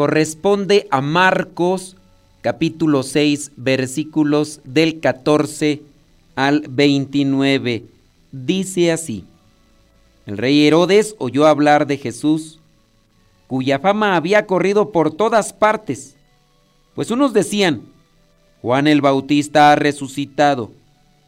corresponde 0.00 0.88
a 0.90 1.02
Marcos 1.02 1.94
capítulo 2.40 3.02
6 3.02 3.52
versículos 3.56 4.62
del 4.64 4.98
14 4.98 5.82
al 6.36 6.64
29. 6.70 7.84
Dice 8.32 8.92
así, 8.92 9.26
el 10.24 10.38
rey 10.38 10.66
Herodes 10.66 11.16
oyó 11.18 11.46
hablar 11.46 11.86
de 11.86 11.98
Jesús, 11.98 12.60
cuya 13.46 13.78
fama 13.78 14.16
había 14.16 14.46
corrido 14.46 14.90
por 14.90 15.12
todas 15.12 15.52
partes, 15.52 16.16
pues 16.94 17.10
unos 17.10 17.34
decían, 17.34 17.82
Juan 18.62 18.86
el 18.86 19.02
Bautista 19.02 19.70
ha 19.70 19.76
resucitado 19.76 20.72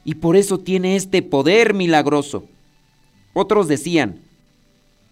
y 0.03 0.15
por 0.15 0.35
eso 0.35 0.57
tiene 0.57 0.97
este 0.97 1.21
poder 1.21 1.75
milagroso. 1.75 2.45
Otros 3.35 3.69
decían, 3.69 4.23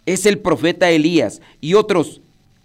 es 0.06 0.24
el 0.24 0.38
profeta 0.38 0.88
Elías 0.88 1.42
y 1.60 1.74
otros, 1.74 2.22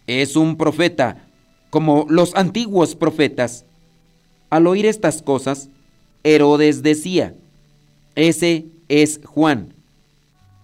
es 0.08 0.36
un 0.36 0.58
profeta 0.58 1.27
como 1.70 2.06
los 2.09 2.36
antiguos 2.36 2.95
profetas. 2.95 3.66
Al 4.50 4.67
oír 4.67 4.86
estas 4.86 5.22
cosas, 5.22 5.70
Herodes 6.23 6.84
decía, 6.84 7.36
ese 8.16 8.66
es 8.88 9.20
Juan. 9.25 9.73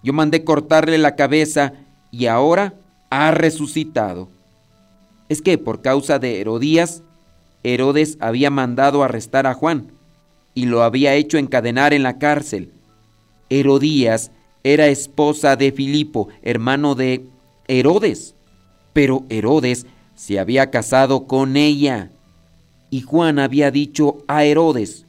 Yo 0.04 0.14
mandé 0.14 0.44
cortarle 0.44 0.98
la 0.98 1.16
cabeza 1.16 1.74
y 2.12 2.28
ahora 2.28 2.76
ha 3.10 3.32
resucitado. 3.32 4.30
Es 5.30 5.42
que 5.42 5.58
por 5.58 5.82
causa 5.82 6.18
de 6.18 6.40
Herodías, 6.40 7.04
Herodes 7.64 8.18
había 8.20 8.50
mandado 8.50 9.04
arrestar 9.04 9.48
a 9.48 9.54
Juan 9.54 9.92
y 10.54 10.66
lo 10.66 10.84
había 10.84 11.16
hecho 11.16 11.38
encadenar 11.38 11.94
en 11.94 12.04
la 12.04 12.18
cárcel. 12.18 12.72
Herodías 13.50 14.32
era 14.64 14.88
esposa 14.88 15.56
de 15.56 15.72
Filipo, 15.72 16.30
hermano 16.42 16.96
de 16.96 17.26
Herodes, 17.68 18.36
pero 18.94 19.24
Herodes 19.30 19.86
se 20.16 20.40
había 20.40 20.70
casado 20.70 21.26
con 21.28 21.58
ella. 21.58 22.12
Y 22.90 23.02
Juan 23.02 23.40
había 23.40 23.72
dicho 23.72 24.24
a 24.28 24.44
Herodes, 24.44 25.06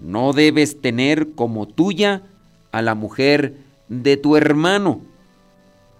no 0.00 0.32
debes 0.32 0.80
tener 0.80 1.32
como 1.32 1.66
tuya 1.66 2.22
a 2.72 2.82
la 2.82 2.94
mujer 2.94 3.56
de 3.88 4.16
tu 4.16 4.36
hermano. 4.36 5.00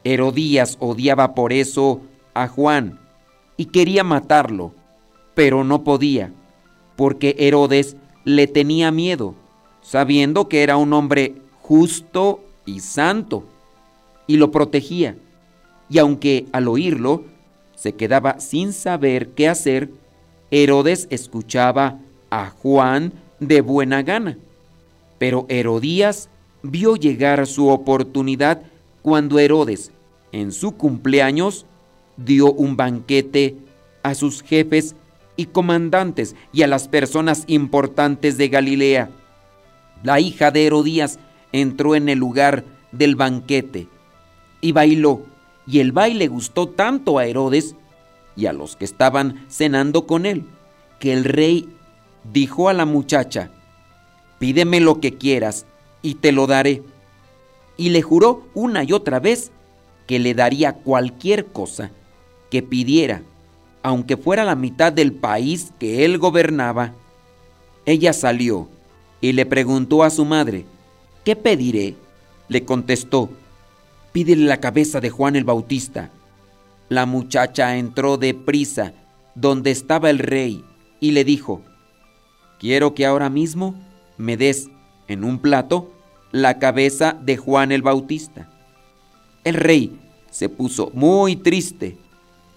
Herodías 0.03 0.77
odiaba 0.81 1.34
por 1.34 1.53
eso 1.53 2.03
a 2.34 2.48
Juan 2.48 2.98
y 3.56 3.67
quería 3.67 4.05
matarlo, 4.05 4.73
pero 5.34 5.65
no 5.65 5.84
podía, 5.84 6.33
porque 6.97 7.37
Herodes 7.39 7.97
le 8.25 8.47
tenía 8.47 8.91
miedo, 8.91 9.34
sabiendo 9.83 10.49
que 10.49 10.62
era 10.62 10.77
un 10.77 10.93
hombre 10.93 11.37
justo 11.62 12.41
y 12.67 12.81
santo, 12.81 13.45
y 14.27 14.37
lo 14.37 14.51
protegía. 14.51 15.17
Y 15.95 16.00
aunque 16.00 16.47
al 16.50 16.67
oírlo 16.67 17.23
se 17.77 17.92
quedaba 17.92 18.41
sin 18.41 18.73
saber 18.73 19.28
qué 19.28 19.48
hacer, 19.48 19.91
Herodes 20.50 21.06
escuchaba 21.09 22.00
a 22.31 22.50
Juan 22.50 23.12
de 23.39 23.60
buena 23.60 24.03
gana. 24.03 24.37
Pero 25.19 25.47
Herodías 25.49 26.31
vio 26.65 26.97
llegar 26.97 27.47
su 27.47 27.69
oportunidad 27.69 28.62
cuando 29.03 29.38
Herodes, 29.38 29.93
en 30.32 30.50
su 30.50 30.72
cumpleaños, 30.72 31.65
dio 32.16 32.53
un 32.53 32.76
banquete 32.76 33.55
a 34.03 34.16
sus 34.16 34.43
jefes 34.43 34.97
y 35.37 35.47
comandantes 35.47 36.34
y 36.53 36.62
a 36.62 36.66
las 36.66 36.88
personas 36.88 37.44
importantes 37.47 38.37
de 38.37 38.49
Galilea. 38.49 39.11
La 40.03 40.19
hija 40.19 40.50
de 40.50 40.66
Herodías 40.66 41.21
entró 41.53 41.94
en 41.94 42.09
el 42.09 42.19
lugar 42.19 42.65
del 42.91 43.15
banquete 43.15 43.87
y 44.61 44.72
bailó, 44.72 45.32
y 45.66 45.80
el 45.80 45.92
baile 45.92 46.28
gustó 46.28 46.69
tanto 46.69 47.19
a 47.19 47.26
Herodes 47.26 47.75
y 48.36 48.47
a 48.47 48.52
los 48.52 48.76
que 48.76 48.84
estaban 48.84 49.44
cenando 49.48 50.06
con 50.06 50.26
él, 50.26 50.44
que 50.98 51.12
el 51.12 51.25
rey 51.25 51.69
dijo 52.32 52.69
a 52.69 52.72
la 52.72 52.84
muchacha, 52.84 53.50
pídeme 54.38 54.80
lo 54.80 55.00
que 55.00 55.16
quieras 55.16 55.66
y 56.02 56.16
te 56.16 56.32
lo 56.32 56.47
daré. 56.47 56.82
Y 57.76 57.91
le 57.91 58.02
juró 58.02 58.47
una 58.54 58.84
y 58.84 58.92
otra 58.92 59.20
vez 59.20 59.50
que 60.06 60.19
le 60.19 60.34
daría 60.34 60.75
cualquier 60.75 61.47
cosa 61.47 61.91
que 62.50 62.62
pidiera, 62.62 63.22
aunque 63.82 64.16
fuera 64.16 64.44
la 64.44 64.54
mitad 64.54 64.92
del 64.92 65.12
país 65.12 65.72
que 65.78 66.04
él 66.04 66.19
gobernaba. 66.19 66.92
Ella 67.86 68.12
salió 68.12 68.69
y 69.20 69.32
le 69.32 69.46
preguntó 69.46 70.02
a 70.02 70.10
su 70.10 70.25
madre, 70.25 70.66
¿qué 71.25 71.36
pediré? 71.36 71.96
Le 72.48 72.64
contestó, 72.64 73.31
pídele 74.14 74.44
la 74.44 74.60
cabeza 74.60 75.00
de 75.00 75.10
Juan 75.10 75.34
el 75.34 75.42
Bautista. 75.42 76.12
La 76.88 77.04
muchacha 77.04 77.76
entró 77.76 78.16
deprisa 78.16 78.92
donde 79.34 79.72
estaba 79.72 80.08
el 80.08 80.20
rey 80.20 80.64
y 81.00 81.10
le 81.10 81.25
dijo, 81.25 81.62
quiero 82.60 82.94
que 82.94 83.06
ahora 83.06 83.28
mismo 83.28 83.75
me 84.16 84.36
des 84.36 84.69
en 85.08 85.25
un 85.25 85.41
plato 85.41 85.92
la 86.30 86.60
cabeza 86.60 87.19
de 87.20 87.36
Juan 87.36 87.72
el 87.72 87.82
Bautista. 87.82 88.48
El 89.42 89.54
rey 89.54 89.98
se 90.31 90.48
puso 90.48 90.92
muy 90.94 91.34
triste, 91.34 91.98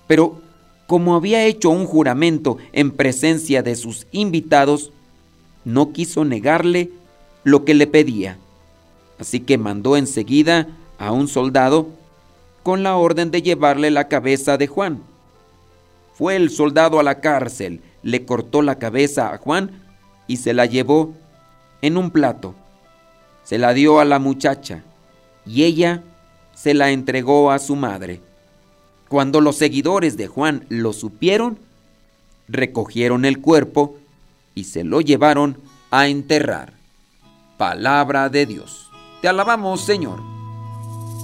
pero 0.06 0.40
como 0.86 1.16
había 1.16 1.44
hecho 1.44 1.72
un 1.72 1.88
juramento 1.88 2.60
en 2.72 2.92
presencia 2.92 3.64
de 3.64 3.76
sus 3.76 4.06
invitados, 4.12 4.92
no 5.66 5.92
quiso 5.92 6.24
negarle 6.24 6.92
lo 7.44 7.66
que 7.66 7.74
le 7.74 7.88
pedía. 7.88 8.38
Así 9.18 9.40
que 9.40 9.58
mandó 9.58 9.98
enseguida 9.98 10.68
a 10.98 11.12
un 11.12 11.28
soldado 11.28 11.88
con 12.64 12.84
la 12.84 12.96
orden 12.98 13.32
de 13.32 13.42
llevarle 13.42 13.92
la 13.92 14.08
cabeza 14.08 14.58
de 14.58 14.68
Juan. 14.68 15.02
Fue 16.14 16.36
el 16.36 16.50
soldado 16.50 17.00
a 17.00 17.04
la 17.04 17.22
cárcel, 17.22 17.82
le 18.04 18.26
cortó 18.26 18.62
la 18.62 18.76
cabeza 18.76 19.34
a 19.34 19.38
Juan 19.38 19.72
y 20.28 20.38
se 20.38 20.54
la 20.54 20.66
llevó 20.66 21.14
en 21.82 21.98
un 21.98 22.12
plato. 22.12 22.56
Se 23.44 23.58
la 23.58 23.74
dio 23.74 24.00
a 24.00 24.06
la 24.06 24.20
muchacha 24.20 24.84
y 25.46 25.64
ella 25.64 26.04
se 26.54 26.74
la 26.74 26.92
entregó 26.92 27.52
a 27.52 27.60
su 27.60 27.76
madre. 27.76 28.20
Cuando 29.08 29.40
los 29.40 29.58
seguidores 29.58 30.18
de 30.18 30.28
Juan 30.28 30.66
lo 30.70 30.92
supieron, 30.92 31.60
recogieron 32.48 33.24
el 33.26 33.40
cuerpo 33.40 33.96
y 34.56 34.66
se 34.66 34.84
lo 34.84 35.02
llevaron 35.02 35.58
a 35.92 36.08
enterrar. 36.08 36.74
Palabra 37.58 38.30
de 38.30 38.46
Dios. 38.46 38.90
Te 39.22 39.28
alabamos, 39.28 39.82
Señor. 39.82 40.37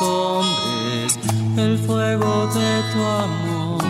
hombres 0.00 1.18
el 1.56 1.78
fuego 1.78 2.46
de 2.48 2.82
tu 2.92 3.00
amor. 3.02 3.80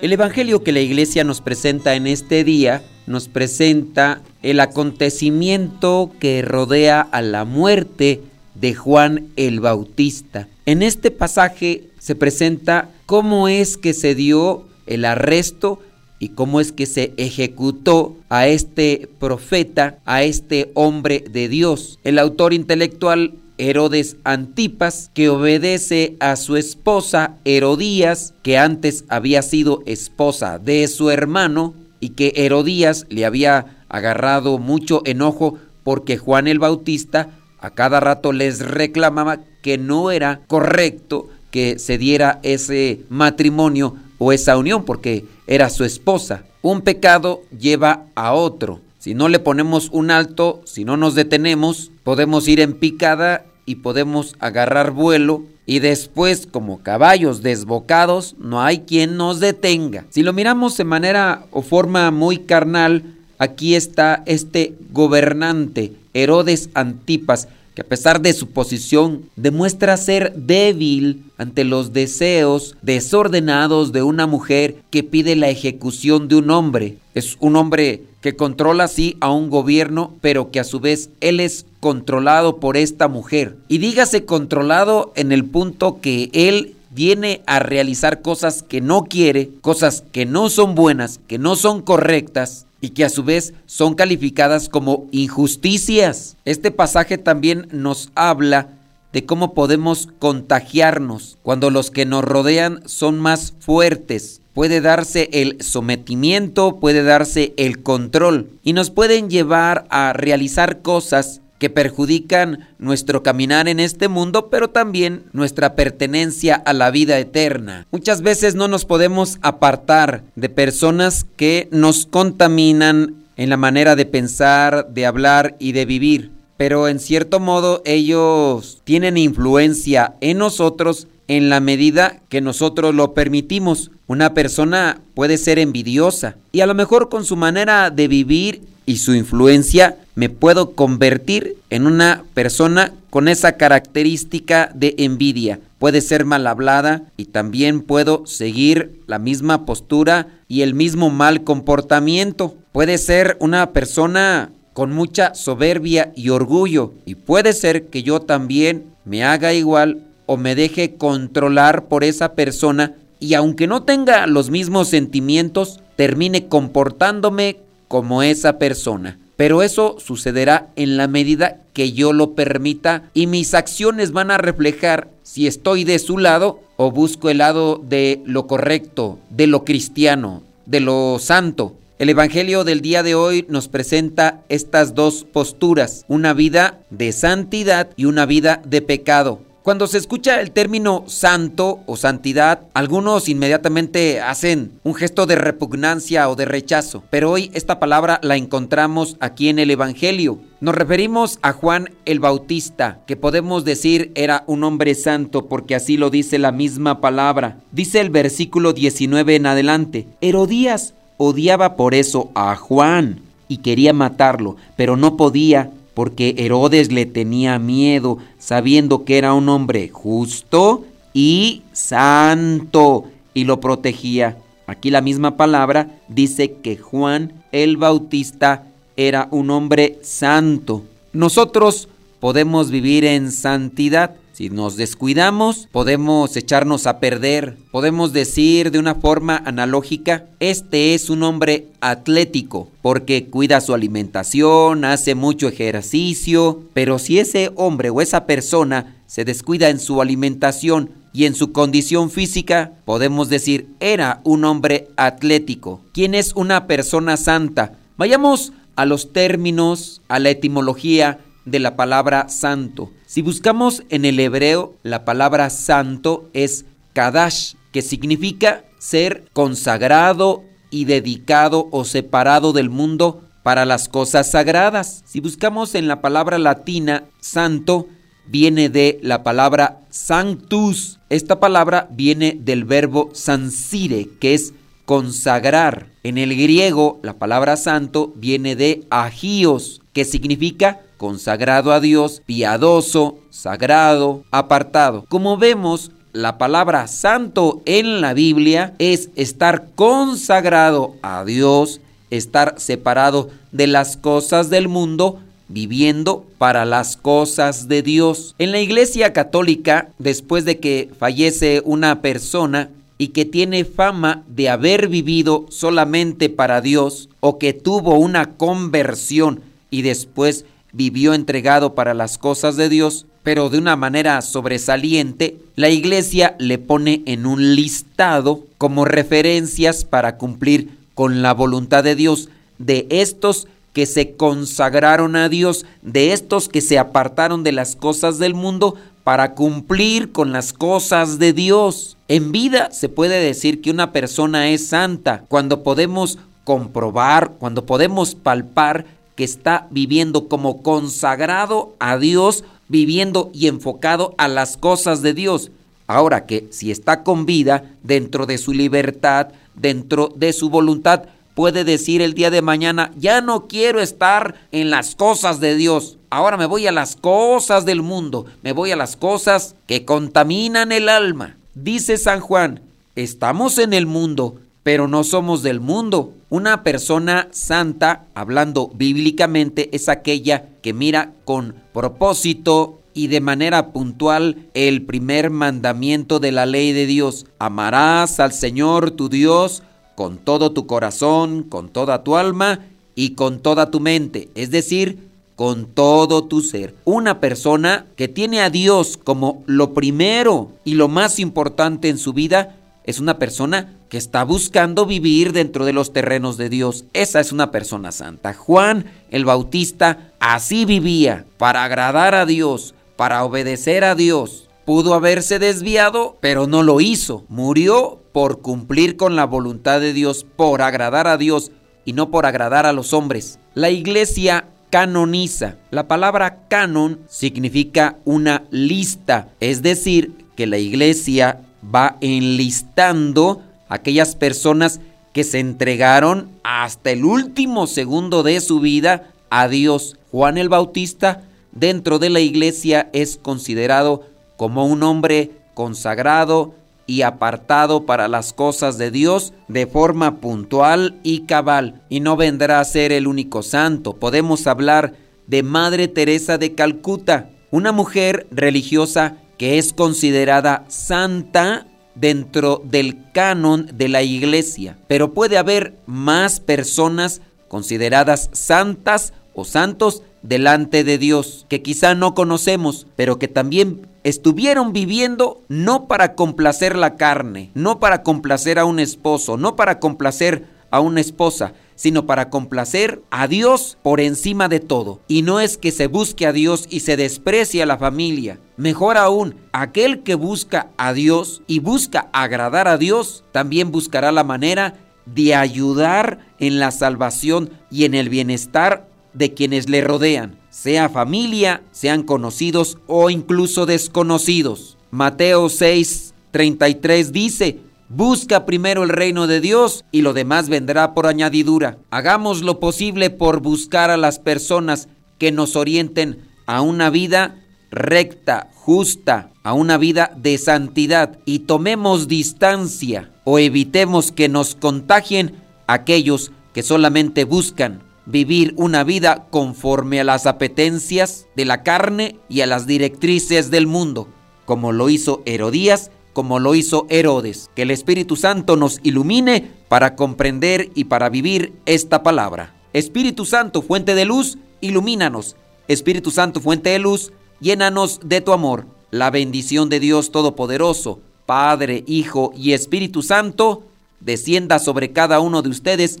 El 0.00 0.12
Evangelio 0.12 0.62
que 0.62 0.72
la 0.72 0.80
iglesia 0.80 1.24
nos 1.24 1.40
presenta 1.40 1.94
en 1.94 2.06
este 2.06 2.44
día 2.44 2.82
nos 3.06 3.28
presenta 3.28 4.22
el 4.42 4.60
acontecimiento 4.60 6.12
que 6.20 6.42
rodea 6.42 7.00
a 7.00 7.22
la 7.22 7.44
muerte 7.44 8.20
de 8.54 8.74
Juan 8.74 9.28
el 9.36 9.60
Bautista. 9.60 10.48
En 10.66 10.82
este 10.82 11.10
pasaje 11.10 11.88
se 11.98 12.14
presenta 12.14 12.88
cómo 13.06 13.48
es 13.48 13.76
que 13.76 13.94
se 13.94 14.14
dio 14.14 14.64
el 14.86 15.04
arresto 15.04 15.80
y 16.20 16.28
cómo 16.28 16.60
es 16.60 16.70
que 16.70 16.86
se 16.86 17.14
ejecutó 17.16 18.16
a 18.28 18.46
este 18.46 19.08
profeta, 19.18 19.98
a 20.04 20.22
este 20.22 20.70
hombre 20.74 21.24
de 21.28 21.48
Dios. 21.48 21.98
El 22.04 22.20
autor 22.20 22.52
intelectual 22.52 23.34
Herodes 23.68 24.16
Antipas, 24.24 25.10
que 25.14 25.28
obedece 25.28 26.16
a 26.20 26.36
su 26.36 26.56
esposa 26.56 27.36
Herodías, 27.44 28.34
que 28.42 28.58
antes 28.58 29.04
había 29.08 29.42
sido 29.42 29.82
esposa 29.86 30.58
de 30.58 30.88
su 30.88 31.10
hermano, 31.10 31.74
y 32.00 32.10
que 32.10 32.32
Herodías 32.34 33.06
le 33.10 33.24
había 33.24 33.84
agarrado 33.88 34.58
mucho 34.58 35.02
enojo 35.04 35.58
porque 35.84 36.18
Juan 36.18 36.48
el 36.48 36.58
Bautista 36.58 37.30
a 37.60 37.70
cada 37.70 38.00
rato 38.00 38.32
les 38.32 38.58
reclamaba 38.58 39.38
que 39.62 39.78
no 39.78 40.10
era 40.10 40.40
correcto 40.48 41.28
que 41.52 41.78
se 41.78 41.98
diera 41.98 42.40
ese 42.42 43.02
matrimonio 43.08 43.94
o 44.18 44.32
esa 44.32 44.56
unión 44.56 44.84
porque 44.84 45.26
era 45.46 45.70
su 45.70 45.84
esposa. 45.84 46.44
Un 46.62 46.80
pecado 46.80 47.42
lleva 47.56 48.06
a 48.16 48.34
otro. 48.34 48.80
Si 48.98 49.14
no 49.14 49.28
le 49.28 49.38
ponemos 49.38 49.88
un 49.92 50.10
alto, 50.10 50.62
si 50.64 50.84
no 50.84 50.96
nos 50.96 51.14
detenemos, 51.14 51.92
podemos 52.02 52.48
ir 52.48 52.58
en 52.58 52.72
picada 52.72 53.44
y 53.66 53.76
podemos 53.76 54.34
agarrar 54.38 54.90
vuelo 54.90 55.44
y 55.66 55.78
después 55.78 56.46
como 56.50 56.82
caballos 56.82 57.42
desbocados 57.42 58.34
no 58.38 58.62
hay 58.62 58.80
quien 58.80 59.16
nos 59.16 59.40
detenga. 59.40 60.04
Si 60.10 60.22
lo 60.22 60.32
miramos 60.32 60.76
de 60.76 60.84
manera 60.84 61.44
o 61.50 61.62
forma 61.62 62.10
muy 62.10 62.38
carnal, 62.38 63.02
aquí 63.38 63.74
está 63.74 64.22
este 64.26 64.74
gobernante, 64.90 65.92
Herodes 66.14 66.70
Antipas, 66.74 67.48
que 67.74 67.82
a 67.82 67.86
pesar 67.86 68.20
de 68.20 68.32
su 68.32 68.48
posición 68.48 69.22
demuestra 69.36 69.96
ser 69.96 70.34
débil 70.34 71.24
ante 71.38 71.64
los 71.64 71.92
deseos 71.92 72.76
desordenados 72.82 73.92
de 73.92 74.02
una 74.02 74.26
mujer 74.26 74.76
que 74.90 75.02
pide 75.02 75.36
la 75.36 75.48
ejecución 75.48 76.28
de 76.28 76.36
un 76.36 76.50
hombre. 76.50 76.96
Es 77.14 77.36
un 77.40 77.56
hombre 77.56 78.02
que 78.20 78.36
controla 78.36 78.88
sí 78.88 79.16
a 79.20 79.32
un 79.32 79.50
gobierno, 79.50 80.14
pero 80.20 80.50
que 80.50 80.60
a 80.60 80.64
su 80.64 80.80
vez 80.80 81.10
él 81.20 81.40
es 81.40 81.66
controlado 81.80 82.58
por 82.60 82.76
esta 82.76 83.08
mujer. 83.08 83.56
Y 83.68 83.78
dígase 83.78 84.24
controlado 84.24 85.12
en 85.16 85.32
el 85.32 85.44
punto 85.44 86.00
que 86.00 86.30
él 86.32 86.76
viene 86.94 87.42
a 87.46 87.58
realizar 87.58 88.22
cosas 88.22 88.62
que 88.62 88.80
no 88.80 89.04
quiere, 89.04 89.50
cosas 89.60 90.04
que 90.12 90.26
no 90.26 90.50
son 90.50 90.74
buenas, 90.74 91.20
que 91.26 91.38
no 91.38 91.56
son 91.56 91.82
correctas, 91.82 92.66
y 92.82 92.90
que 92.90 93.04
a 93.04 93.08
su 93.08 93.22
vez 93.22 93.54
son 93.64 93.94
calificadas 93.94 94.68
como 94.68 95.06
injusticias. 95.12 96.36
Este 96.44 96.70
pasaje 96.72 97.16
también 97.16 97.68
nos 97.70 98.10
habla 98.16 98.70
de 99.12 99.24
cómo 99.24 99.54
podemos 99.54 100.08
contagiarnos 100.18 101.38
cuando 101.42 101.70
los 101.70 101.90
que 101.90 102.04
nos 102.06 102.24
rodean 102.24 102.82
son 102.86 103.20
más 103.20 103.54
fuertes. 103.60 104.40
Puede 104.52 104.80
darse 104.80 105.30
el 105.32 105.62
sometimiento, 105.62 106.80
puede 106.80 107.04
darse 107.04 107.54
el 107.56 107.82
control 107.82 108.50
y 108.64 108.72
nos 108.72 108.90
pueden 108.90 109.30
llevar 109.30 109.86
a 109.88 110.12
realizar 110.12 110.82
cosas 110.82 111.40
que 111.62 111.70
perjudican 111.70 112.70
nuestro 112.80 113.22
caminar 113.22 113.68
en 113.68 113.78
este 113.78 114.08
mundo, 114.08 114.50
pero 114.50 114.70
también 114.70 115.22
nuestra 115.32 115.76
pertenencia 115.76 116.56
a 116.56 116.72
la 116.72 116.90
vida 116.90 117.20
eterna. 117.20 117.86
Muchas 117.92 118.20
veces 118.20 118.56
no 118.56 118.66
nos 118.66 118.84
podemos 118.84 119.38
apartar 119.42 120.24
de 120.34 120.48
personas 120.48 121.24
que 121.36 121.68
nos 121.70 122.06
contaminan 122.06 123.14
en 123.36 123.48
la 123.48 123.56
manera 123.56 123.94
de 123.94 124.06
pensar, 124.06 124.88
de 124.88 125.06
hablar 125.06 125.54
y 125.60 125.70
de 125.70 125.84
vivir, 125.84 126.32
pero 126.56 126.88
en 126.88 126.98
cierto 126.98 127.38
modo 127.38 127.80
ellos 127.84 128.80
tienen 128.82 129.16
influencia 129.16 130.14
en 130.20 130.38
nosotros 130.38 131.06
en 131.28 131.48
la 131.48 131.60
medida 131.60 132.22
que 132.28 132.40
nosotros 132.40 132.92
lo 132.92 133.14
permitimos. 133.14 133.92
Una 134.08 134.34
persona 134.34 135.00
puede 135.14 135.38
ser 135.38 135.60
envidiosa 135.60 136.34
y 136.50 136.62
a 136.62 136.66
lo 136.66 136.74
mejor 136.74 137.08
con 137.08 137.24
su 137.24 137.36
manera 137.36 137.90
de 137.90 138.08
vivir 138.08 138.62
y 138.84 138.96
su 138.96 139.14
influencia 139.14 139.98
me 140.14 140.28
puedo 140.28 140.72
convertir 140.72 141.56
en 141.70 141.86
una 141.86 142.24
persona 142.34 142.92
con 143.10 143.28
esa 143.28 143.52
característica 143.52 144.70
de 144.74 144.94
envidia. 144.98 145.60
Puede 145.78 146.00
ser 146.00 146.24
mal 146.24 146.46
hablada 146.46 147.04
y 147.16 147.26
también 147.26 147.80
puedo 147.80 148.26
seguir 148.26 149.00
la 149.06 149.18
misma 149.18 149.64
postura 149.64 150.28
y 150.48 150.62
el 150.62 150.74
mismo 150.74 151.10
mal 151.10 151.44
comportamiento. 151.44 152.54
Puede 152.72 152.98
ser 152.98 153.36
una 153.40 153.72
persona 153.72 154.50
con 154.72 154.92
mucha 154.92 155.34
soberbia 155.34 156.12
y 156.14 156.28
orgullo 156.30 156.94
y 157.04 157.14
puede 157.14 157.52
ser 157.52 157.86
que 157.86 158.02
yo 158.02 158.20
también 158.20 158.84
me 159.04 159.24
haga 159.24 159.52
igual 159.52 160.04
o 160.26 160.36
me 160.36 160.54
deje 160.54 160.94
controlar 160.94 161.84
por 161.84 162.04
esa 162.04 162.34
persona 162.34 162.94
y 163.18 163.34
aunque 163.34 163.66
no 163.66 163.82
tenga 163.82 164.26
los 164.26 164.50
mismos 164.50 164.88
sentimientos, 164.88 165.80
termine 165.96 166.48
comportándome 166.48 167.58
como 167.88 168.22
esa 168.22 168.58
persona. 168.58 169.18
Pero 169.42 169.64
eso 169.64 169.96
sucederá 169.98 170.68
en 170.76 170.96
la 170.96 171.08
medida 171.08 171.62
que 171.72 171.90
yo 171.90 172.12
lo 172.12 172.36
permita 172.36 173.10
y 173.12 173.26
mis 173.26 173.54
acciones 173.54 174.12
van 174.12 174.30
a 174.30 174.38
reflejar 174.38 175.08
si 175.24 175.48
estoy 175.48 175.82
de 175.82 175.98
su 175.98 176.18
lado 176.18 176.60
o 176.76 176.92
busco 176.92 177.28
el 177.28 177.38
lado 177.38 177.82
de 177.82 178.22
lo 178.24 178.46
correcto, 178.46 179.18
de 179.30 179.48
lo 179.48 179.64
cristiano, 179.64 180.44
de 180.66 180.78
lo 180.78 181.18
santo. 181.18 181.74
El 181.98 182.10
Evangelio 182.10 182.62
del 182.62 182.82
día 182.82 183.02
de 183.02 183.16
hoy 183.16 183.44
nos 183.48 183.66
presenta 183.66 184.42
estas 184.48 184.94
dos 184.94 185.24
posturas, 185.24 186.04
una 186.06 186.34
vida 186.34 186.78
de 186.90 187.10
santidad 187.10 187.90
y 187.96 188.04
una 188.04 188.26
vida 188.26 188.62
de 188.64 188.80
pecado. 188.80 189.40
Cuando 189.62 189.86
se 189.86 189.98
escucha 189.98 190.40
el 190.40 190.50
término 190.50 191.04
santo 191.06 191.84
o 191.86 191.96
santidad, 191.96 192.62
algunos 192.74 193.28
inmediatamente 193.28 194.20
hacen 194.20 194.72
un 194.82 194.92
gesto 194.92 195.24
de 195.24 195.36
repugnancia 195.36 196.28
o 196.28 196.34
de 196.34 196.46
rechazo, 196.46 197.04
pero 197.10 197.30
hoy 197.30 197.48
esta 197.54 197.78
palabra 197.78 198.18
la 198.24 198.36
encontramos 198.36 199.16
aquí 199.20 199.48
en 199.48 199.60
el 199.60 199.70
Evangelio. 199.70 200.40
Nos 200.60 200.74
referimos 200.74 201.38
a 201.42 201.52
Juan 201.52 201.90
el 202.06 202.18
Bautista, 202.18 202.98
que 203.06 203.14
podemos 203.14 203.64
decir 203.64 204.10
era 204.16 204.42
un 204.48 204.64
hombre 204.64 204.96
santo 204.96 205.46
porque 205.46 205.76
así 205.76 205.96
lo 205.96 206.10
dice 206.10 206.40
la 206.40 206.50
misma 206.50 207.00
palabra. 207.00 207.58
Dice 207.70 208.00
el 208.00 208.10
versículo 208.10 208.72
19 208.72 209.36
en 209.36 209.46
adelante, 209.46 210.08
Herodías 210.20 210.94
odiaba 211.18 211.76
por 211.76 211.94
eso 211.94 212.32
a 212.34 212.56
Juan 212.56 213.20
y 213.46 213.58
quería 213.58 213.92
matarlo, 213.92 214.56
pero 214.74 214.96
no 214.96 215.16
podía 215.16 215.70
porque 215.94 216.34
Herodes 216.38 216.90
le 216.92 217.06
tenía 217.06 217.58
miedo, 217.58 218.18
sabiendo 218.38 219.04
que 219.04 219.18
era 219.18 219.34
un 219.34 219.48
hombre 219.48 219.88
justo 219.88 220.84
y 221.12 221.62
santo, 221.72 223.04
y 223.34 223.44
lo 223.44 223.60
protegía. 223.60 224.38
Aquí 224.66 224.90
la 224.90 225.00
misma 225.00 225.36
palabra 225.36 225.88
dice 226.08 226.54
que 226.62 226.76
Juan 226.76 227.32
el 227.52 227.76
Bautista 227.76 228.64
era 228.96 229.28
un 229.30 229.50
hombre 229.50 229.98
santo. 230.02 230.84
Nosotros 231.12 231.88
podemos 232.20 232.70
vivir 232.70 233.04
en 233.04 233.32
santidad 233.32 234.14
si 234.32 234.48
nos 234.48 234.76
descuidamos, 234.76 235.68
podemos 235.70 236.36
echarnos 236.36 236.86
a 236.86 237.00
perder. 237.00 237.56
Podemos 237.70 238.12
decir 238.12 238.70
de 238.70 238.78
una 238.78 238.94
forma 238.94 239.42
analógica, 239.44 240.24
este 240.40 240.94
es 240.94 241.10
un 241.10 241.22
hombre 241.22 241.66
atlético 241.80 242.68
porque 242.80 243.26
cuida 243.26 243.60
su 243.60 243.74
alimentación, 243.74 244.84
hace 244.84 245.14
mucho 245.14 245.48
ejercicio, 245.48 246.62
pero 246.72 246.98
si 246.98 247.18
ese 247.18 247.52
hombre 247.56 247.90
o 247.90 248.00
esa 248.00 248.24
persona 248.24 248.96
se 249.06 249.24
descuida 249.26 249.68
en 249.68 249.78
su 249.78 250.00
alimentación 250.00 250.90
y 251.12 251.26
en 251.26 251.34
su 251.34 251.52
condición 251.52 252.10
física, 252.10 252.72
podemos 252.86 253.28
decir, 253.28 253.66
era 253.80 254.22
un 254.24 254.44
hombre 254.44 254.88
atlético. 254.96 255.82
¿Quién 255.92 256.14
es 256.14 256.32
una 256.34 256.66
persona 256.66 257.18
santa? 257.18 257.74
Vayamos 257.98 258.54
a 258.76 258.86
los 258.86 259.12
términos, 259.12 260.00
a 260.08 260.18
la 260.18 260.30
etimología 260.30 261.18
de 261.44 261.58
la 261.58 261.76
palabra 261.76 262.28
santo. 262.28 262.90
Si 263.06 263.22
buscamos 263.22 263.82
en 263.88 264.04
el 264.04 264.18
hebreo, 264.20 264.74
la 264.82 265.04
palabra 265.04 265.50
santo 265.50 266.30
es 266.32 266.64
kadash, 266.92 267.54
que 267.72 267.82
significa 267.82 268.64
ser 268.78 269.24
consagrado 269.32 270.44
y 270.70 270.84
dedicado 270.84 271.68
o 271.70 271.84
separado 271.84 272.52
del 272.52 272.70
mundo 272.70 273.22
para 273.42 273.64
las 273.64 273.88
cosas 273.88 274.30
sagradas. 274.30 275.02
Si 275.06 275.20
buscamos 275.20 275.74
en 275.74 275.88
la 275.88 276.00
palabra 276.00 276.38
latina 276.38 277.04
santo, 277.20 277.88
viene 278.26 278.68
de 278.68 278.98
la 279.02 279.22
palabra 279.22 279.80
sanctus. 279.90 281.00
Esta 281.08 281.40
palabra 281.40 281.88
viene 281.90 282.36
del 282.38 282.64
verbo 282.64 283.10
sansire, 283.12 284.08
que 284.20 284.34
es 284.34 284.54
consagrar. 284.84 285.86
En 286.02 286.18
el 286.18 286.36
griego, 286.36 286.98
la 287.02 287.14
palabra 287.14 287.56
santo 287.56 288.12
viene 288.16 288.56
de 288.56 288.84
agios, 288.90 289.80
que 289.92 290.04
significa 290.04 290.80
consagrado 290.96 291.72
a 291.72 291.80
Dios, 291.80 292.22
piadoso, 292.26 293.18
sagrado, 293.30 294.24
apartado. 294.30 295.04
Como 295.08 295.36
vemos, 295.36 295.90
la 296.12 296.38
palabra 296.38 296.86
santo 296.88 297.62
en 297.64 298.00
la 298.00 298.14
Biblia 298.14 298.74
es 298.78 299.10
estar 299.16 299.68
consagrado 299.74 300.94
a 301.02 301.24
Dios, 301.24 301.80
estar 302.10 302.54
separado 302.58 303.30
de 303.50 303.66
las 303.66 303.96
cosas 303.96 304.50
del 304.50 304.68
mundo, 304.68 305.18
viviendo 305.48 306.24
para 306.38 306.64
las 306.64 306.96
cosas 306.96 307.66
de 307.66 307.82
Dios. 307.82 308.34
En 308.38 308.52
la 308.52 308.60
Iglesia 308.60 309.12
Católica, 309.12 309.88
después 309.98 310.44
de 310.44 310.58
que 310.58 310.90
fallece 310.98 311.62
una 311.64 312.00
persona, 312.00 312.70
y 313.02 313.08
que 313.08 313.24
tiene 313.24 313.64
fama 313.64 314.22
de 314.28 314.48
haber 314.48 314.86
vivido 314.86 315.46
solamente 315.48 316.28
para 316.28 316.60
Dios 316.60 317.08
o 317.18 317.36
que 317.36 317.52
tuvo 317.52 317.98
una 317.98 318.36
conversión 318.36 319.40
y 319.70 319.82
después 319.82 320.44
vivió 320.72 321.12
entregado 321.12 321.74
para 321.74 321.94
las 321.94 322.16
cosas 322.16 322.56
de 322.56 322.68
Dios, 322.68 323.06
pero 323.24 323.50
de 323.50 323.58
una 323.58 323.74
manera 323.74 324.22
sobresaliente, 324.22 325.36
la 325.56 325.68
iglesia 325.68 326.36
le 326.38 326.58
pone 326.58 327.02
en 327.06 327.26
un 327.26 327.56
listado 327.56 328.44
como 328.56 328.84
referencias 328.84 329.84
para 329.84 330.16
cumplir 330.16 330.68
con 330.94 331.22
la 331.22 331.34
voluntad 331.34 331.82
de 331.82 331.96
Dios 331.96 332.28
de 332.58 332.86
estos 332.88 333.48
que 333.72 333.86
se 333.86 334.12
consagraron 334.12 335.16
a 335.16 335.28
Dios, 335.28 335.66
de 335.82 336.12
estos 336.12 336.48
que 336.48 336.60
se 336.60 336.78
apartaron 336.78 337.42
de 337.42 337.50
las 337.50 337.74
cosas 337.74 338.20
del 338.20 338.34
mundo 338.34 338.76
para 339.04 339.34
cumplir 339.34 340.12
con 340.12 340.32
las 340.32 340.52
cosas 340.52 341.18
de 341.18 341.32
Dios. 341.32 341.96
En 342.08 342.32
vida 342.32 342.70
se 342.70 342.88
puede 342.88 343.20
decir 343.20 343.60
que 343.60 343.70
una 343.70 343.92
persona 343.92 344.50
es 344.50 344.66
santa 344.68 345.24
cuando 345.28 345.62
podemos 345.62 346.18
comprobar, 346.44 347.32
cuando 347.38 347.66
podemos 347.66 348.14
palpar 348.14 348.86
que 349.16 349.24
está 349.24 349.66
viviendo 349.70 350.28
como 350.28 350.62
consagrado 350.62 351.74
a 351.78 351.98
Dios, 351.98 352.44
viviendo 352.68 353.30
y 353.34 353.48
enfocado 353.48 354.14
a 354.18 354.28
las 354.28 354.56
cosas 354.56 355.02
de 355.02 355.14
Dios. 355.14 355.50
Ahora 355.86 356.26
que 356.26 356.48
si 356.50 356.70
está 356.70 357.02
con 357.02 357.26
vida, 357.26 357.64
dentro 357.82 358.26
de 358.26 358.38
su 358.38 358.52
libertad, 358.52 359.28
dentro 359.54 360.12
de 360.16 360.32
su 360.32 360.48
voluntad, 360.48 361.04
puede 361.34 361.64
decir 361.64 362.02
el 362.02 362.14
día 362.14 362.30
de 362.30 362.42
mañana, 362.42 362.92
ya 362.96 363.20
no 363.20 363.46
quiero 363.46 363.80
estar 363.80 364.34
en 364.52 364.70
las 364.70 364.94
cosas 364.94 365.40
de 365.40 365.56
Dios, 365.56 365.98
ahora 366.12 366.36
me 366.36 366.44
voy 366.44 366.66
a 366.66 366.72
las 366.72 366.94
cosas 366.94 367.64
del 367.64 367.80
mundo, 367.80 368.26
me 368.42 368.52
voy 368.52 368.70
a 368.70 368.76
las 368.76 368.96
cosas 368.96 369.56
que 369.66 369.86
contaminan 369.86 370.70
el 370.70 370.90
alma. 370.90 371.38
Dice 371.54 371.96
San 371.96 372.20
Juan, 372.20 372.60
estamos 372.96 373.56
en 373.56 373.72
el 373.72 373.86
mundo, 373.86 374.36
pero 374.62 374.88
no 374.88 375.04
somos 375.04 375.42
del 375.42 375.60
mundo. 375.60 376.12
Una 376.28 376.64
persona 376.64 377.28
santa, 377.32 378.04
hablando 378.14 378.70
bíblicamente, 378.74 379.70
es 379.74 379.88
aquella 379.88 380.50
que 380.60 380.74
mira 380.74 381.12
con 381.24 381.54
propósito 381.72 382.78
y 382.92 383.06
de 383.06 383.22
manera 383.22 383.72
puntual 383.72 384.36
el 384.52 384.82
primer 384.82 385.30
mandamiento 385.30 386.20
de 386.20 386.30
la 386.30 386.44
ley 386.44 386.72
de 386.72 386.84
Dios. 386.84 387.24
Amarás 387.38 388.20
al 388.20 388.34
Señor 388.34 388.90
tu 388.90 389.08
Dios 389.08 389.62
con 389.94 390.18
todo 390.18 390.52
tu 390.52 390.66
corazón, 390.66 391.42
con 391.42 391.70
toda 391.70 392.04
tu 392.04 392.16
alma 392.16 392.60
y 392.94 393.14
con 393.14 393.40
toda 393.40 393.70
tu 393.70 393.80
mente, 393.80 394.28
es 394.34 394.50
decir, 394.50 395.11
con 395.36 395.66
todo 395.66 396.24
tu 396.24 396.40
ser. 396.40 396.74
Una 396.84 397.20
persona 397.20 397.86
que 397.96 398.08
tiene 398.08 398.40
a 398.40 398.50
Dios 398.50 398.96
como 398.96 399.42
lo 399.46 399.74
primero 399.74 400.50
y 400.64 400.74
lo 400.74 400.88
más 400.88 401.18
importante 401.18 401.88
en 401.88 401.98
su 401.98 402.12
vida 402.12 402.56
es 402.84 402.98
una 402.98 403.18
persona 403.18 403.76
que 403.88 403.98
está 403.98 404.24
buscando 404.24 404.86
vivir 404.86 405.32
dentro 405.32 405.64
de 405.64 405.72
los 405.72 405.92
terrenos 405.92 406.36
de 406.36 406.48
Dios. 406.48 406.84
Esa 406.92 407.20
es 407.20 407.30
una 407.30 407.50
persona 407.50 407.92
santa. 407.92 408.34
Juan 408.34 408.86
el 409.10 409.24
Bautista 409.24 410.12
así 410.18 410.64
vivía, 410.64 411.26
para 411.36 411.64
agradar 411.64 412.14
a 412.14 412.24
Dios, 412.24 412.74
para 412.96 413.24
obedecer 413.24 413.84
a 413.84 413.94
Dios. 413.94 414.48
Pudo 414.64 414.94
haberse 414.94 415.38
desviado, 415.38 416.16
pero 416.20 416.46
no 416.46 416.62
lo 416.62 416.80
hizo. 416.80 417.24
Murió 417.28 418.00
por 418.12 418.40
cumplir 418.40 418.96
con 418.96 419.16
la 419.16 419.26
voluntad 419.26 419.80
de 419.80 419.92
Dios, 419.92 420.24
por 420.36 420.62
agradar 420.62 421.06
a 421.06 421.18
Dios 421.18 421.50
y 421.84 421.92
no 421.92 422.10
por 422.10 422.26
agradar 422.26 422.66
a 422.66 422.72
los 422.72 422.92
hombres. 422.92 423.38
La 423.54 423.70
iglesia 423.70 424.46
canoniza. 424.72 425.56
La 425.70 425.86
palabra 425.86 426.46
canon 426.48 427.00
significa 427.06 427.98
una 428.06 428.44
lista, 428.50 429.28
es 429.38 429.60
decir, 429.60 430.24
que 430.34 430.46
la 430.46 430.56
iglesia 430.56 431.42
va 431.62 431.98
enlistando 432.00 433.42
aquellas 433.68 434.16
personas 434.16 434.80
que 435.12 435.24
se 435.24 435.40
entregaron 435.40 436.30
hasta 436.42 436.90
el 436.90 437.04
último 437.04 437.66
segundo 437.66 438.22
de 438.22 438.40
su 438.40 438.60
vida 438.60 439.10
a 439.28 439.46
Dios. 439.46 439.98
Juan 440.10 440.38
el 440.38 440.48
Bautista 440.48 441.22
dentro 441.52 441.98
de 441.98 442.08
la 442.08 442.20
iglesia 442.20 442.88
es 442.94 443.18
considerado 443.18 444.06
como 444.38 444.64
un 444.64 444.82
hombre 444.84 445.32
consagrado 445.52 446.54
y 446.86 447.02
apartado 447.02 447.86
para 447.86 448.08
las 448.08 448.32
cosas 448.32 448.78
de 448.78 448.90
Dios 448.90 449.32
de 449.48 449.66
forma 449.66 450.20
puntual 450.20 451.00
y 451.02 451.26
cabal, 451.26 451.82
y 451.88 452.00
no 452.00 452.16
vendrá 452.16 452.60
a 452.60 452.64
ser 452.64 452.92
el 452.92 453.06
único 453.06 453.42
santo. 453.42 453.94
Podemos 453.94 454.46
hablar 454.46 454.94
de 455.26 455.42
Madre 455.42 455.88
Teresa 455.88 456.38
de 456.38 456.54
Calcuta, 456.54 457.30
una 457.50 457.72
mujer 457.72 458.26
religiosa 458.30 459.16
que 459.38 459.58
es 459.58 459.72
considerada 459.72 460.64
santa 460.68 461.66
dentro 461.94 462.62
del 462.64 463.10
canon 463.12 463.68
de 463.74 463.88
la 463.88 464.02
iglesia, 464.02 464.78
pero 464.88 465.12
puede 465.12 465.38
haber 465.38 465.74
más 465.86 466.40
personas 466.40 467.20
consideradas 467.48 468.30
santas 468.32 469.12
o 469.34 469.44
santos 469.44 470.02
delante 470.22 470.84
de 470.84 470.98
Dios, 470.98 471.46
que 471.48 471.62
quizá 471.62 471.94
no 471.94 472.14
conocemos, 472.14 472.86
pero 472.96 473.18
que 473.18 473.28
también 473.28 473.88
estuvieron 474.04 474.72
viviendo 474.72 475.42
no 475.48 475.86
para 475.86 476.14
complacer 476.14 476.76
la 476.76 476.96
carne, 476.96 477.50
no 477.54 477.78
para 477.80 478.02
complacer 478.02 478.58
a 478.58 478.64
un 478.64 478.78
esposo, 478.80 479.36
no 479.36 479.56
para 479.56 479.78
complacer 479.78 480.46
a 480.70 480.80
una 480.80 481.00
esposa, 481.00 481.52
sino 481.74 482.06
para 482.06 482.30
complacer 482.30 483.02
a 483.10 483.28
Dios 483.28 483.76
por 483.82 484.00
encima 484.00 484.48
de 484.48 484.60
todo. 484.60 485.00
Y 485.06 485.22
no 485.22 485.38
es 485.38 485.58
que 485.58 485.70
se 485.70 485.86
busque 485.86 486.26
a 486.26 486.32
Dios 486.32 486.66
y 486.70 486.80
se 486.80 486.96
desprecie 486.96 487.62
a 487.62 487.66
la 487.66 487.76
familia. 487.76 488.40
Mejor 488.56 488.96
aún, 488.96 489.36
aquel 489.52 490.02
que 490.02 490.14
busca 490.14 490.70
a 490.78 490.92
Dios 490.92 491.42
y 491.46 491.58
busca 491.58 492.08
agradar 492.12 492.68
a 492.68 492.78
Dios, 492.78 493.24
también 493.32 493.70
buscará 493.70 494.12
la 494.12 494.24
manera 494.24 494.74
de 495.06 495.34
ayudar 495.34 496.20
en 496.38 496.58
la 496.58 496.70
salvación 496.70 497.50
y 497.70 497.84
en 497.84 497.94
el 497.94 498.08
bienestar 498.08 498.86
de 499.14 499.34
quienes 499.34 499.68
le 499.68 499.80
rodean, 499.80 500.38
sea 500.50 500.88
familia, 500.88 501.62
sean 501.72 502.02
conocidos 502.02 502.78
o 502.86 503.10
incluso 503.10 503.66
desconocidos. 503.66 504.76
Mateo 504.90 505.48
6, 505.48 506.14
33 506.30 507.12
dice, 507.12 507.60
Busca 507.94 508.46
primero 508.46 508.84
el 508.84 508.88
reino 508.88 509.26
de 509.26 509.42
Dios 509.42 509.84
y 509.92 510.00
lo 510.00 510.14
demás 510.14 510.48
vendrá 510.48 510.94
por 510.94 511.06
añadidura. 511.06 511.76
Hagamos 511.90 512.40
lo 512.40 512.58
posible 512.58 513.10
por 513.10 513.40
buscar 513.40 513.90
a 513.90 513.98
las 513.98 514.18
personas 514.18 514.88
que 515.18 515.30
nos 515.30 515.56
orienten 515.56 516.26
a 516.46 516.62
una 516.62 516.88
vida 516.88 517.36
recta, 517.70 518.48
justa, 518.54 519.30
a 519.42 519.52
una 519.52 519.76
vida 519.76 520.12
de 520.16 520.38
santidad 520.38 521.18
y 521.26 521.40
tomemos 521.40 522.08
distancia 522.08 523.10
o 523.24 523.38
evitemos 523.38 524.10
que 524.10 524.30
nos 524.30 524.54
contagien 524.54 525.34
aquellos 525.66 526.32
que 526.54 526.62
solamente 526.62 527.24
buscan 527.24 527.81
vivir 528.06 528.54
una 528.56 528.84
vida 528.84 529.26
conforme 529.30 530.00
a 530.00 530.04
las 530.04 530.26
apetencias 530.26 531.26
de 531.36 531.44
la 531.44 531.62
carne 531.62 532.16
y 532.28 532.40
a 532.40 532.46
las 532.46 532.66
directrices 532.66 533.50
del 533.50 533.66
mundo, 533.66 534.08
como 534.44 534.72
lo 534.72 534.88
hizo 534.90 535.22
Herodías, 535.24 535.90
como 536.12 536.38
lo 536.38 536.54
hizo 536.54 536.86
Herodes. 536.90 537.50
Que 537.54 537.62
el 537.62 537.70
Espíritu 537.70 538.16
Santo 538.16 538.56
nos 538.56 538.80
ilumine 538.82 539.50
para 539.68 539.96
comprender 539.96 540.70
y 540.74 540.84
para 540.84 541.08
vivir 541.08 541.54
esta 541.66 542.02
palabra. 542.02 542.54
Espíritu 542.72 543.24
Santo, 543.24 543.62
fuente 543.62 543.94
de 543.94 544.04
luz, 544.04 544.38
ilumínanos. 544.60 545.36
Espíritu 545.68 546.10
Santo, 546.10 546.40
fuente 546.40 546.70
de 546.70 546.78
luz, 546.78 547.12
llénanos 547.40 548.00
de 548.04 548.20
tu 548.20 548.32
amor. 548.32 548.66
La 548.90 549.10
bendición 549.10 549.68
de 549.68 549.80
Dios 549.80 550.10
Todopoderoso, 550.10 551.00
Padre, 551.24 551.84
Hijo 551.86 552.32
y 552.36 552.52
Espíritu 552.52 553.02
Santo, 553.02 553.64
descienda 554.00 554.58
sobre 554.58 554.92
cada 554.92 555.20
uno 555.20 555.40
de 555.40 555.48
ustedes 555.48 556.00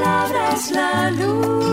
palabra 0.00 0.52
es 0.54 0.70
la 0.70 1.10
luz. 1.10 1.69